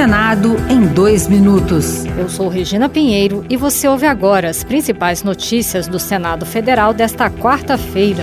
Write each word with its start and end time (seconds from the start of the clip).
Senado 0.00 0.56
em 0.70 0.86
dois 0.86 1.28
minutos. 1.28 2.06
Eu 2.16 2.26
sou 2.26 2.48
Regina 2.48 2.88
Pinheiro 2.88 3.44
e 3.50 3.56
você 3.56 3.86
ouve 3.86 4.06
agora 4.06 4.48
as 4.48 4.64
principais 4.64 5.22
notícias 5.22 5.86
do 5.86 5.98
Senado 5.98 6.46
Federal 6.46 6.94
desta 6.94 7.28
quarta-feira. 7.28 8.22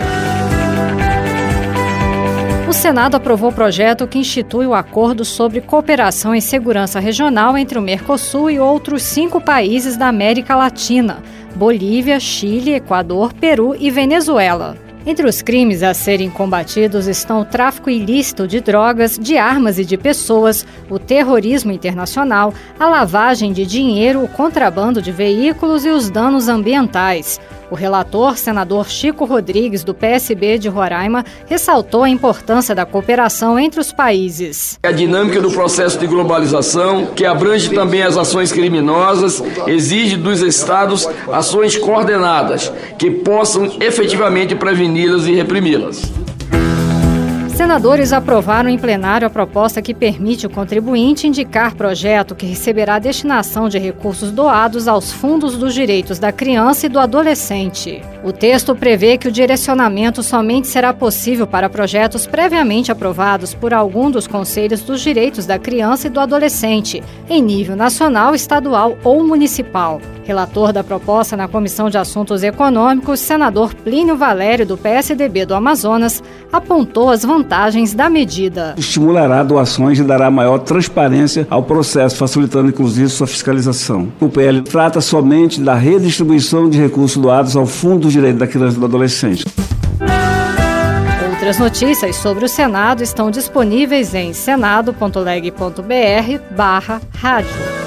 O 2.68 2.74
Senado 2.74 3.14
aprovou 3.14 3.52
o 3.52 3.54
projeto 3.54 4.08
que 4.08 4.18
institui 4.18 4.66
o 4.66 4.74
acordo 4.74 5.24
sobre 5.24 5.62
cooperação 5.62 6.34
em 6.34 6.42
segurança 6.42 7.00
regional 7.00 7.56
entre 7.56 7.78
o 7.78 7.82
Mercosul 7.82 8.50
e 8.50 8.60
outros 8.60 9.04
cinco 9.04 9.40
países 9.40 9.96
da 9.96 10.08
América 10.08 10.56
Latina: 10.56 11.20
Bolívia, 11.56 12.20
Chile, 12.20 12.74
Equador, 12.74 13.34
Peru 13.34 13.76
e 13.80 13.92
Venezuela. 13.92 14.87
Entre 15.08 15.26
os 15.26 15.42
crimes 15.42 15.84
a 15.84 15.94
serem 15.94 16.30
combatidos 16.30 17.08
estão 17.08 17.40
o 17.40 17.46
tráfico 17.46 17.90
ilícito 17.90 18.46
de 18.46 18.60
drogas, 18.60 19.18
de 19.18 19.38
armas 19.38 19.80
e 19.80 19.86
de 19.86 19.98
pessoas, 19.98 20.68
o 20.90 21.00
terrorismo 21.00 21.72
internacional, 21.72 22.54
a 22.78 22.90
lavagem 22.90 23.54
de 23.54 23.66
dinheiro, 23.66 24.22
o 24.22 24.28
contrabando 24.28 25.02
de 25.02 25.14
veículos 25.14 25.86
e 25.86 25.90
os 25.90 26.10
danos 26.10 26.50
ambientais. 26.50 27.40
O 27.70 27.76
relator, 27.76 28.38
senador 28.38 28.90
Chico 28.90 29.26
Rodrigues, 29.26 29.84
do 29.84 29.94
PSB 29.94 30.58
de 30.58 30.70
Roraima, 30.70 31.26
ressaltou 31.48 32.04
a 32.04 32.10
importância 32.10 32.74
da 32.74 32.86
cooperação 32.86 33.60
entre 33.60 33.80
os 33.80 33.92
países. 33.92 34.80
A 34.84 34.92
dinâmica 34.92 35.42
do 35.42 35.52
processo 35.52 36.00
de 36.00 36.08
globalização, 36.08 37.08
que 37.08 37.26
abrange 37.26 37.70
também 37.70 38.04
as 38.04 38.18
ações 38.18 38.52
criminosas, 38.54 39.44
exige 39.68 40.16
dos 40.16 40.42
Estados 40.42 41.08
ações 41.32 41.78
coordenadas 41.78 42.72
que 42.98 43.12
possam 43.12 43.70
efetivamente 43.82 44.56
preveni-las 44.56 45.28
e 45.28 45.34
reprimi-las. 45.34 46.27
Senadores 47.58 48.14
aprovaram 48.14 48.70
em 48.70 48.78
plenário 48.78 49.26
a 49.26 49.32
proposta 49.32 49.82
que 49.82 49.92
permite 49.92 50.46
o 50.46 50.50
contribuinte 50.50 51.26
indicar 51.26 51.74
projeto 51.74 52.36
que 52.36 52.46
receberá 52.46 53.00
destinação 53.00 53.68
de 53.68 53.80
recursos 53.80 54.30
doados 54.30 54.88
aos 54.88 55.12
fundos 55.12 55.58
dos 55.58 55.74
direitos 55.74 56.20
da 56.20 56.32
criança 56.32 56.86
e 56.86 56.90
do 56.90 57.00
adolescente. 57.00 58.00
O 58.24 58.32
texto 58.32 58.76
prevê 58.76 59.18
que 59.18 59.28
o 59.28 59.32
direcionamento 59.32 60.22
somente 60.22 60.68
será 60.68 60.94
possível 60.94 61.48
para 61.48 61.68
projetos 61.68 62.28
previamente 62.28 62.92
aprovados 62.92 63.56
por 63.56 63.74
algum 63.74 64.12
dos 64.12 64.28
conselhos 64.28 64.82
dos 64.84 65.02
direitos 65.02 65.48
da 65.48 65.58
criança 65.58 66.06
e 66.06 66.12
do 66.12 66.20
adolescente, 66.20 67.02
em 67.28 67.42
nível 67.42 67.76
nacional, 67.76 68.36
estadual 68.36 68.96
ou 69.04 69.26
municipal. 69.26 70.00
Relator 70.28 70.74
da 70.74 70.84
proposta 70.84 71.38
na 71.38 71.48
Comissão 71.48 71.90
de 71.90 71.98
Assuntos 71.98 72.44
Econômicos, 72.44 73.22
senador 73.22 73.74
Plínio 73.74 74.18
Valério, 74.18 74.66
do 74.66 74.78
PSDB 74.78 75.46
do 75.46 75.56
Amazonas, 75.56 76.22
apontou 76.52 77.10
as 77.10 77.24
vantagens 77.24 77.94
da 77.94 78.10
medida. 78.10 78.76
Estimulará 78.78 79.42
doações 79.42 80.00
e 80.00 80.04
dará 80.04 80.30
maior 80.30 80.60
transparência 80.60 81.48
ao 81.50 81.64
processo, 81.64 82.18
facilitando 82.18 82.68
inclusive 82.68 83.08
sua 83.08 83.26
fiscalização. 83.26 84.10
O 84.20 84.28
PL 84.28 84.64
trata 84.64 85.00
somente 85.00 85.62
da 85.62 85.76
redistribuição 85.76 86.70
de 86.70 86.78
recursos 86.78 87.16
doados 87.16 87.56
ao 87.56 87.66
Fundo 87.66 88.00
dos 88.00 88.12
Direitos 88.12 88.40
da 88.40 88.48
Criança 88.48 88.76
e 88.76 88.80
do 88.82 88.86
Adolescente. 88.86 89.46
Outras 91.30 91.58
notícias 91.58 92.18
sobre 92.18 92.44
o 92.44 92.50
Senado 92.50 93.02
estão 93.02 93.32
disponíveis 93.32 94.14
em 94.14 94.34
senado.leg.br 94.34 95.54
barra 96.54 97.00
rádio. 97.16 97.87